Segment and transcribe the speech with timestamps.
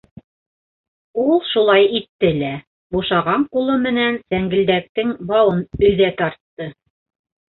[1.23, 2.49] Ул шулай итте лә:
[2.95, 6.69] бушаған ҡулы менән сәңгелдәктең бауын өҙә тартты.